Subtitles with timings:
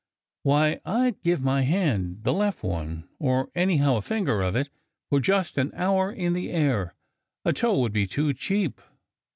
[0.41, 4.69] "Why, I d give my hand the left one or anyhow, a finger of it
[5.11, 6.95] for just an hour in the air.
[7.45, 8.81] A toe would be too cheap."